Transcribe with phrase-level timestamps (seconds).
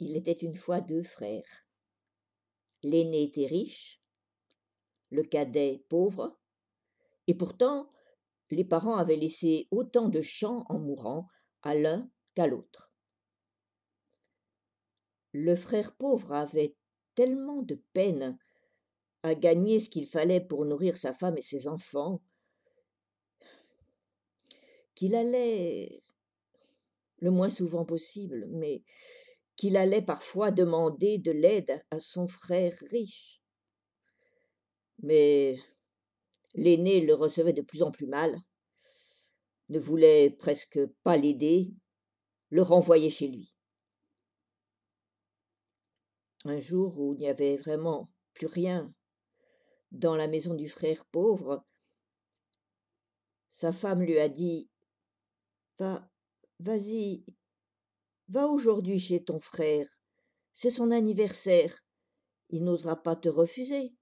[0.00, 1.66] Il était une fois deux frères.
[2.82, 4.02] L'aîné était riche,
[5.10, 6.38] le cadet pauvre,
[7.26, 7.90] et pourtant
[8.50, 11.28] les parents avaient laissé autant de champs en mourant
[11.62, 12.94] à l'un qu'à l'autre.
[15.32, 16.74] Le frère pauvre avait
[17.14, 18.38] tellement de peine
[19.22, 22.22] à gagner ce qu'il fallait pour nourrir sa femme et ses enfants
[24.94, 26.02] qu'il allait,
[27.18, 28.82] le moins souvent possible, mais
[29.60, 33.42] qu'il allait parfois demander de l'aide à son frère riche.
[35.02, 35.58] Mais
[36.54, 38.34] l'aîné le recevait de plus en plus mal,
[39.68, 41.74] ne voulait presque pas l'aider,
[42.48, 43.54] le renvoyait chez lui.
[46.46, 48.90] Un jour où il n'y avait vraiment plus rien
[49.92, 51.62] dans la maison du frère pauvre,
[53.52, 54.70] sa femme lui a dit
[55.78, 56.10] Va,
[56.60, 57.26] vas-y,
[58.30, 59.88] Va aujourd'hui chez ton frère.
[60.52, 61.76] C'est son anniversaire.
[62.48, 63.92] Il n'osera pas te refuser.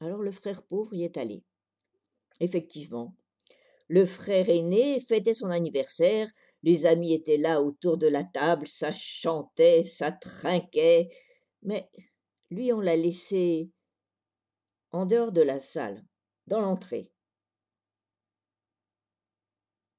[0.00, 1.44] Alors le frère pauvre y est allé.
[2.40, 3.14] Effectivement,
[3.88, 6.30] le frère aîné fêtait son anniversaire,
[6.62, 11.10] les amis étaient là autour de la table, ça chantait, ça trinquait,
[11.62, 11.90] mais
[12.50, 13.70] lui on l'a laissé
[14.90, 16.02] en dehors de la salle,
[16.46, 17.12] dans l'entrée.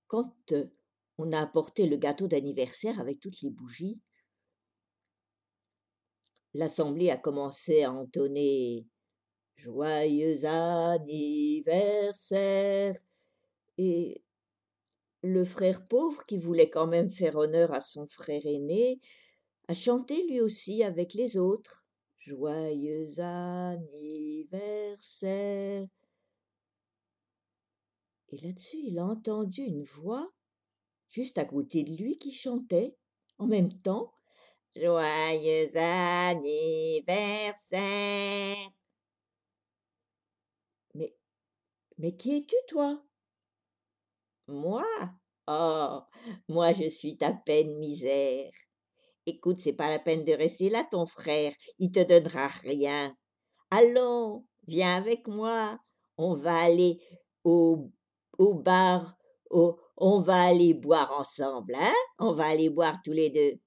[0.08, 0.34] Quand
[1.20, 4.00] on a apporté le gâteau d'anniversaire avec toutes les bougies.
[6.54, 8.88] L'assemblée a commencé à entonner
[9.58, 12.16] Joyeux anniversaire.
[13.78, 14.24] Et
[15.22, 19.02] le frère pauvre, qui voulait quand même faire honneur à son frère aîné,
[19.68, 21.86] a chanté lui aussi avec les autres.
[22.20, 24.80] Joyeux anniversaire.
[28.30, 30.32] Et là-dessus, il a entendu une voix
[31.10, 32.96] juste à côté de lui qui chantait
[33.38, 34.14] en même temps
[34.76, 37.50] Joyeux anniversaire.
[40.94, 41.16] Mais,
[41.98, 43.04] mais qui es-tu, toi?
[44.48, 44.86] Moi?
[45.48, 46.02] Oh,
[46.48, 48.52] moi je suis ta peine misère.
[49.26, 53.16] Écoute, c'est pas la peine de rester là, ton frère, il te donnera rien.
[53.72, 55.80] Allons, viens avec moi,
[56.18, 57.02] on va aller
[57.44, 57.92] au,
[58.38, 59.19] au bar,
[59.50, 61.94] au, on va aller boire ensemble, hein?
[62.20, 63.60] On va aller boire tous les deux.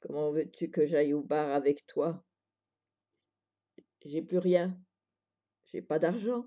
[0.00, 2.22] Comment veux-tu que j'aille au bar avec toi?
[4.04, 4.78] J'ai plus rien.
[5.66, 6.46] J'ai pas d'argent.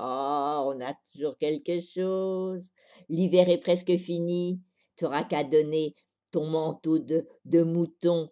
[0.00, 2.70] Oh, on a toujours quelque chose.
[3.08, 4.60] L'hiver est presque fini.
[4.96, 5.94] Tu n'auras qu'à donner
[6.30, 7.26] ton manteau de,
[7.62, 8.30] mouton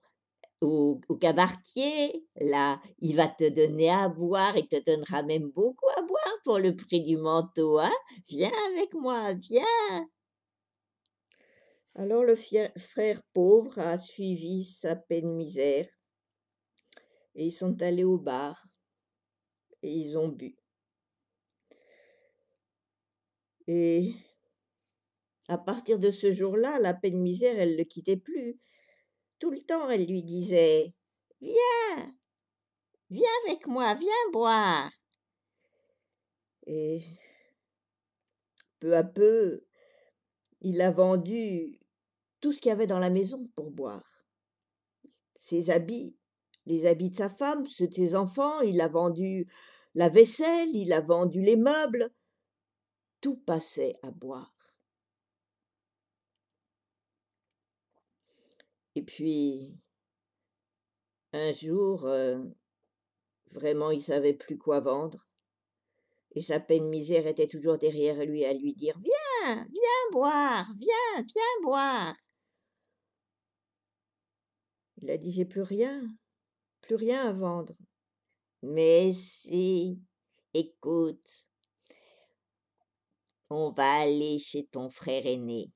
[0.60, 5.88] au, au cabaretier, là, il va te donner à boire, il te donnera même beaucoup
[6.56, 7.92] le prix du manteau, hein?
[8.28, 10.08] Viens avec moi, viens
[11.94, 15.88] Alors le frère pauvre a suivi sa peine misère,
[17.34, 18.66] et ils sont allés au bar,
[19.82, 20.56] et ils ont bu.
[23.66, 24.14] Et
[25.48, 28.58] à partir de ce jour-là, la peine misère, elle ne le quittait plus.
[29.38, 30.94] Tout le temps, elle lui disait
[31.40, 32.14] Viens,
[33.10, 34.90] viens avec moi, viens boire.
[36.68, 37.02] Et
[38.78, 39.64] peu à peu,
[40.60, 41.80] il a vendu
[42.42, 44.26] tout ce qu'il y avait dans la maison pour boire.
[45.40, 46.14] Ses habits,
[46.66, 49.48] les habits de sa femme, ceux de ses enfants, il a vendu
[49.94, 52.10] la vaisselle, il a vendu les meubles.
[53.22, 54.54] Tout passait à boire.
[58.94, 59.74] Et puis,
[61.32, 62.38] un jour, euh,
[63.52, 65.27] vraiment, il savait plus quoi vendre.
[66.40, 71.62] Sa peine misère était toujours derrière lui à lui dire Viens, viens boire, viens, viens
[71.62, 72.16] boire.
[74.98, 76.06] Il a dit J'ai plus rien,
[76.80, 77.74] plus rien à vendre.
[78.62, 80.00] Mais si,
[80.54, 81.46] écoute,
[83.50, 85.70] on va aller chez ton frère aîné.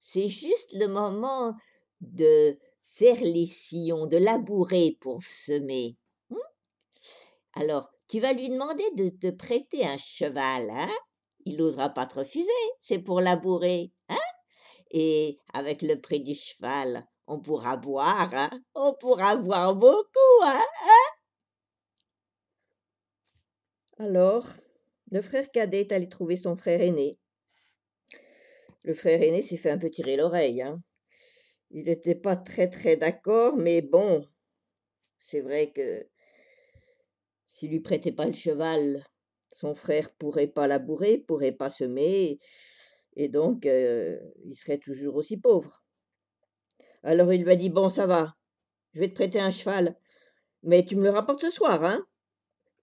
[0.00, 1.54] C'est juste le moment
[2.00, 5.96] de faire les sillons, de labourer pour semer.
[6.30, 6.36] Hein?
[7.52, 10.88] Alors, tu vas lui demander de te prêter un cheval, hein?
[11.44, 12.50] Il n'osera pas te refuser,
[12.80, 14.16] c'est pour labourer, hein?
[14.90, 18.50] Et avec le prix du cheval, on pourra boire, hein?
[18.74, 21.08] On pourra boire beaucoup, hein, hein?
[23.98, 24.46] Alors,
[25.10, 27.18] le frère cadet est allé trouver son frère aîné.
[28.84, 30.82] Le frère aîné s'est fait un peu tirer l'oreille, hein.
[31.70, 34.26] Il n'était pas très très d'accord, mais bon,
[35.20, 36.08] c'est vrai que
[37.58, 39.04] s'il lui prêtait pas le cheval,
[39.50, 42.38] son frère pourrait pas labourer, pourrait pas semer,
[43.16, 45.82] et donc il serait toujours aussi pauvre.
[47.02, 48.36] Alors il lui a dit Bon, ça va,
[48.94, 49.98] je vais te prêter un cheval,
[50.62, 52.06] mais tu me le rapportes ce soir, hein?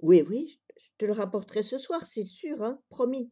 [0.02, 3.32] Oui, oui, je te le rapporterai ce soir, c'est sûr, hein, promis.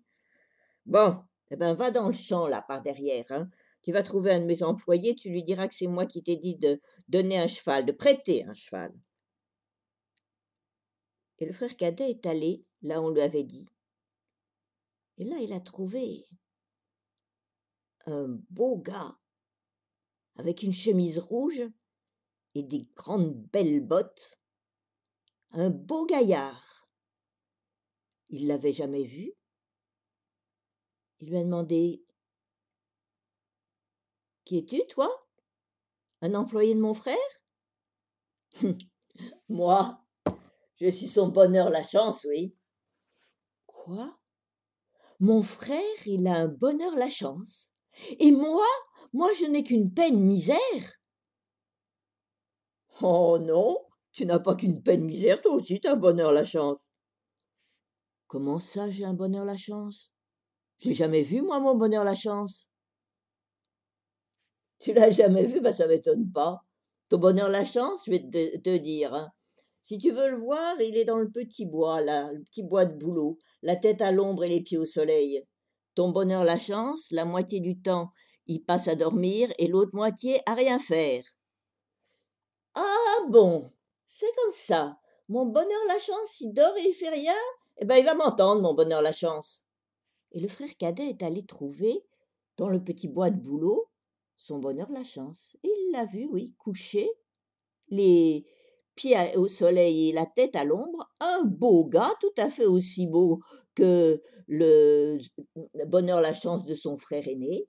[0.86, 1.18] Bon,
[1.51, 3.50] eh ben va dans le champ là par derrière, hein.
[3.81, 6.38] Tu vas trouver un de mes employés, tu lui diras que c'est moi qui t'ai
[6.38, 6.80] dit de
[7.10, 8.94] donner un cheval, de prêter un cheval.
[11.39, 13.68] Et le frère cadet est allé là on lui avait dit.
[15.18, 16.27] Et là, il a trouvé
[18.06, 19.18] un beau gars
[20.35, 21.62] avec une chemise rouge
[22.56, 24.39] et des grandes belles bottes,
[25.51, 26.88] un beau gaillard.
[28.30, 29.33] Il l'avait jamais vu.
[31.19, 32.03] Il lui a demandé
[34.45, 35.09] Qui es-tu, toi?
[36.21, 37.18] Un employé de mon frère?
[39.50, 40.02] Moi,
[40.79, 42.55] je suis son bonheur, la chance, oui.
[43.65, 44.17] Quoi?
[45.19, 47.69] Mon frère, il a un bonheur, la chance.
[48.19, 48.65] Et moi,
[49.13, 50.99] moi, je n'ai qu'une peine misère.
[53.01, 53.77] Oh non,
[54.11, 56.77] tu n'as pas qu'une peine misère, toi aussi, tu as un bonheur, la chance.
[58.27, 60.11] Comment ça, j'ai un bonheur, la chance?
[60.79, 62.69] J'ai jamais vu, moi, mon bonheur, la chance.
[64.79, 66.61] Tu l'as jamais vu, ben ça m'étonne pas.
[67.09, 69.13] Ton bonheur, la chance, je vais te, te dire.
[69.13, 69.31] Hein.
[69.83, 72.85] Si tu veux le voir, il est dans le petit bois, là, le petit bois
[72.85, 75.45] de boulot, la tête à l'ombre et les pieds au soleil.
[75.94, 78.13] Ton bonheur, la chance, la moitié du temps,
[78.47, 81.25] il passe à dormir et l'autre moitié à rien faire.
[82.75, 83.69] Ah bon,
[84.07, 84.97] c'est comme ça.
[85.27, 87.35] Mon bonheur, la chance, il dort et il fait rien,
[87.77, 89.65] eh ben il va m'entendre, mon bonheur, la chance.
[90.31, 92.06] Et le frère cadet est allé trouver,
[92.56, 93.89] dans le petit bois de boulot,
[94.38, 95.57] son bonheur, la chance.
[95.63, 97.09] Et il l'a vu, oui, couché,
[97.89, 98.45] les
[98.95, 103.07] pieds au soleil et la tête à l'ombre, un beau gars, tout à fait aussi
[103.07, 103.40] beau
[103.75, 105.19] que le
[105.86, 107.68] bonheur, la chance de son frère aîné.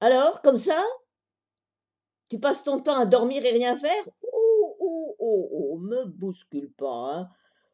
[0.00, 0.84] Alors, comme ça
[2.30, 4.08] Tu passes ton temps à dormir et rien faire?
[4.22, 7.30] Oh, oh, oh, oh, me bouscule pas, hein.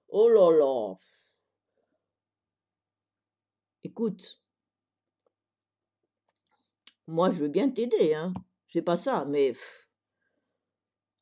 [0.09, 0.95] Oh là là.
[3.83, 4.41] Écoute,
[7.07, 8.33] moi je veux bien t'aider, hein,
[8.73, 9.53] c'est pas ça, mais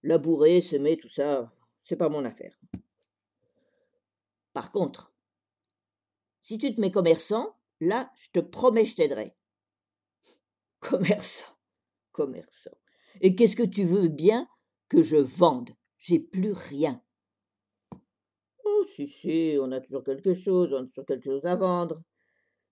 [0.02, 1.52] labourer, semer, tout ça,
[1.84, 2.58] c'est pas mon affaire.
[4.52, 5.12] Par contre,
[6.42, 9.34] si tu te mets commerçant, là, je te promets, je t'aiderai.
[10.80, 11.56] Commerçant,
[12.10, 12.76] commerçant.
[13.20, 14.48] Et qu'est-ce que tu veux bien
[14.88, 15.70] que je vende?
[15.98, 17.00] J'ai plus rien.
[18.64, 22.02] Oh, si, si, on a toujours quelque chose, on a toujours quelque chose à vendre.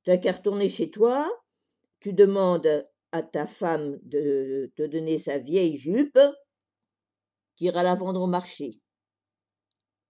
[0.03, 1.31] Tu as qu'à retourner chez toi,
[2.01, 6.19] tu demandes à ta femme de te donner sa vieille jupe,
[7.61, 8.81] tu iras la vendre au marché.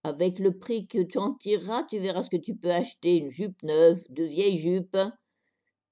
[0.04, 3.28] Avec le prix que tu en tireras, tu verras ce que tu peux acheter, une
[3.28, 4.96] jupe neuve, de vieilles jupes.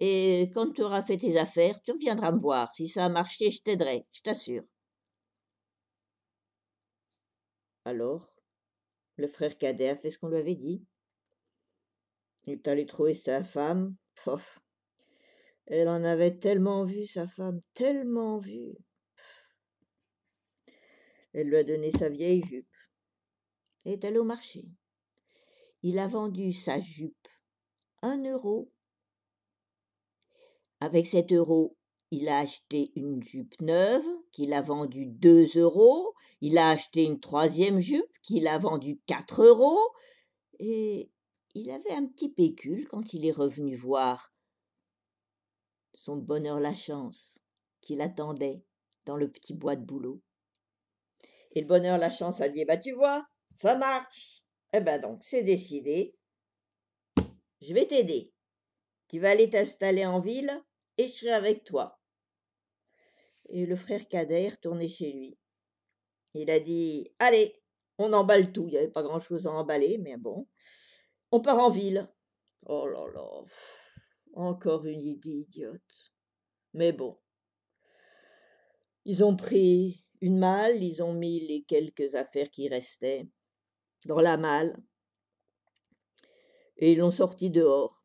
[0.01, 2.73] Et quand tu auras fait tes affaires, tu reviendras me voir.
[2.73, 4.63] Si ça a marché, je t'aiderai, je t'assure.
[7.85, 8.33] Alors,
[9.17, 10.85] le frère cadet a fait ce qu'on lui avait dit.
[12.45, 13.97] Il est allé trouver sa femme.
[14.25, 14.61] Pof.
[15.67, 18.77] Elle en avait tellement vu, sa femme, tellement vu.
[21.39, 22.67] Elle lui a donné sa vieille jupe
[23.85, 24.65] est allé au marché.
[25.85, 27.29] Il a vendu sa jupe
[28.03, 28.73] un euro.
[30.81, 31.77] Avec cet euro,
[32.11, 36.13] il a acheté une jupe neuve qu'il a vendue deux euros.
[36.41, 39.93] Il a acheté une troisième jupe qu'il a vendue quatre euros.
[40.59, 41.09] Et
[41.55, 44.35] il avait un petit pécule quand il est revenu voir
[45.95, 47.39] son bonheur la chance
[47.81, 48.65] qu'il attendait
[49.07, 50.21] dans le petit bois de boulot.
[51.53, 54.43] Et le bonheur la chance a dit Bah, tu vois, ça marche.
[54.73, 56.15] Eh ben donc, c'est décidé.
[57.61, 58.33] Je vais t'aider.
[59.09, 60.51] Tu vas aller t'installer en ville
[60.99, 61.99] et je serai avec toi.
[63.49, 65.39] Et le frère cadet est retourné chez lui.
[66.35, 67.61] Il a dit Allez,
[67.97, 68.67] on emballe tout.
[68.67, 70.47] Il n'y avait pas grand chose à emballer, mais bon.
[71.33, 72.09] On part en ville.
[72.67, 73.27] Oh là là.
[74.35, 76.13] Encore une idée idiote.
[76.75, 77.19] Mais bon.
[79.05, 83.29] Ils ont pris une malle, ils ont mis les quelques affaires qui restaient
[84.05, 84.77] dans la malle,
[86.77, 88.05] et ils l'ont sorti dehors.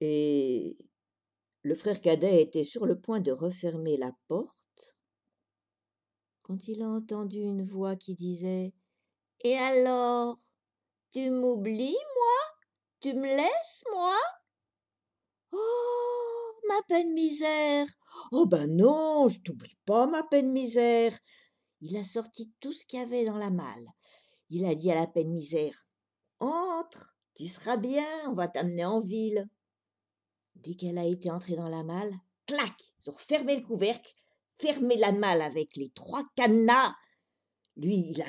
[0.00, 0.76] Et
[1.62, 4.58] le frère cadet était sur le point de refermer la porte
[6.46, 8.72] quand il a entendu une voix qui disait
[9.42, 10.38] Et alors
[11.10, 12.58] Tu m'oublies, moi?
[13.00, 14.16] Tu me laisses, moi?
[15.52, 15.95] Oh,
[16.68, 17.86] ma peine misère
[18.32, 21.16] Oh ben non, je t'oublie pas, ma peine misère
[21.80, 23.92] Il a sorti tout ce qu'il y avait dans la malle
[24.50, 25.86] il a dit à la peine misère
[26.38, 29.48] Entre, Tu seras bien, on va t'amener en ville.
[30.54, 32.14] Dès qu'elle a été entrée dans la malle,
[32.46, 34.12] clac, ils ont refermé le couvercle,
[34.58, 36.94] fermé la malle avec les trois cadenas.
[37.76, 38.26] Lui, il a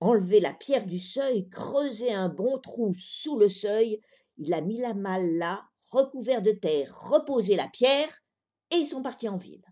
[0.00, 4.00] enlevé la pierre du seuil, creusé un bon trou sous le seuil,
[4.38, 8.22] il a mis la malle là, recouvert de terre, reposé la pierre,
[8.70, 9.64] et ils sont partis en ville.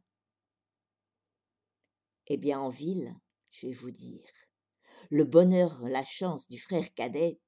[2.26, 3.14] Eh bien, en ville,
[3.50, 4.30] je vais vous dire,
[5.10, 7.38] le bonheur, la chance du frère cadet,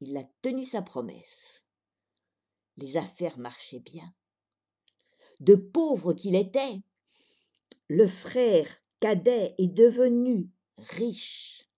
[0.00, 1.64] il a tenu sa promesse.
[2.76, 4.12] Les affaires marchaient bien.
[5.40, 6.80] De pauvre qu'il était,
[7.88, 8.68] le frère
[9.00, 11.68] cadet est devenu riche,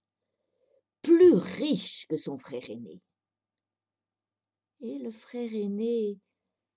[1.03, 3.03] plus riche que son frère aîné.
[4.83, 6.21] Et le frère aîné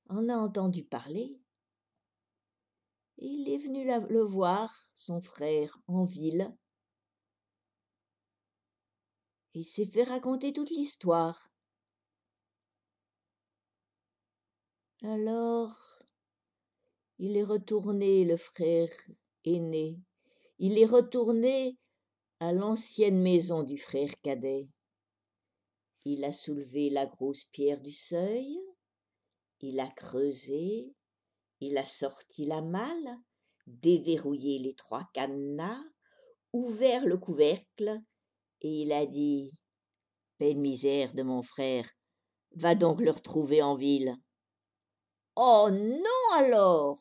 [0.09, 1.37] en a entendu parler.
[3.17, 6.55] Il est venu le voir, son frère, en ville,
[9.55, 11.49] il s'est fait raconter toute l'histoire.
[15.01, 16.03] Alors,
[17.19, 18.89] il est retourné, le frère
[19.45, 19.97] aîné,
[20.59, 21.77] il est retourné
[22.41, 24.67] à l'ancienne maison du frère cadet.
[26.07, 28.59] Il a soulevé la grosse pierre du seuil,
[29.61, 30.93] il a creusé,
[31.61, 33.17] il a sorti la malle,
[33.65, 35.81] déverrouillé les trois cadenas,
[36.53, 37.99] ouvert le couvercle
[38.61, 39.51] et il a dit
[40.37, 41.89] Peine misère de mon frère,
[42.51, 44.15] va donc le retrouver en ville.
[45.35, 46.99] Oh non alors!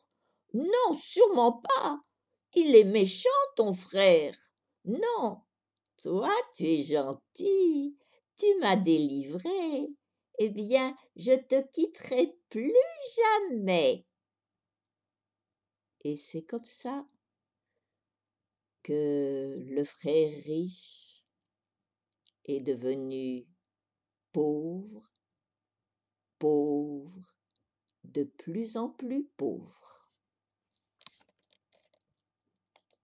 [0.55, 2.01] Non, sûrement pas!
[2.55, 4.35] Il est méchant, ton frère!
[4.87, 5.43] Non!
[6.03, 7.99] Toi, tu es gentil,
[8.37, 9.89] tu m'as délivré.
[10.39, 12.73] Eh bien, je te quitterai plus
[13.17, 14.05] jamais.
[16.03, 17.07] Et c'est comme ça
[18.83, 21.25] que le frère riche
[22.45, 23.47] est devenu
[24.33, 25.11] pauvre,
[26.39, 27.37] pauvre,
[28.05, 30.04] de plus en plus pauvre.